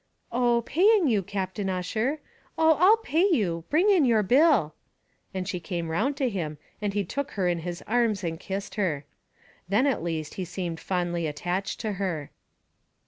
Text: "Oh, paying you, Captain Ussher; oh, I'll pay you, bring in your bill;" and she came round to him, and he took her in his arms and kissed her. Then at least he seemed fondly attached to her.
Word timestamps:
"Oh, 0.31 0.63
paying 0.65 1.07
you, 1.09 1.21
Captain 1.21 1.69
Ussher; 1.69 2.21
oh, 2.57 2.75
I'll 2.79 2.97
pay 2.97 3.27
you, 3.31 3.65
bring 3.69 3.91
in 3.91 4.03
your 4.03 4.23
bill;" 4.23 4.73
and 5.31 5.47
she 5.47 5.59
came 5.59 5.89
round 5.89 6.17
to 6.17 6.27
him, 6.27 6.57
and 6.81 6.95
he 6.95 7.03
took 7.05 7.29
her 7.33 7.47
in 7.47 7.59
his 7.59 7.83
arms 7.83 8.23
and 8.23 8.39
kissed 8.39 8.73
her. 8.73 9.05
Then 9.69 9.85
at 9.85 10.01
least 10.01 10.33
he 10.33 10.43
seemed 10.43 10.79
fondly 10.79 11.27
attached 11.27 11.79
to 11.81 11.91
her. 12.01 12.31